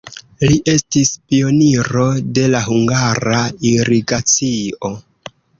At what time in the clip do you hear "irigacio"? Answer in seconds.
3.75-4.95